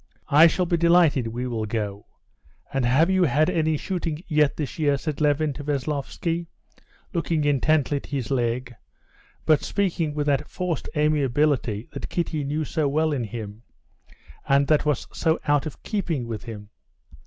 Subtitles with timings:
[0.29, 2.07] "I shall be delighted, we will go.
[2.73, 6.47] And have you had any shooting yet this year?" said Levin to Veslovsky,
[7.13, 8.73] looking intently at his leg,
[9.45, 13.61] but speaking with that forced amiability that Kitty knew so well in him,
[14.49, 16.69] and that was so out of keeping with him.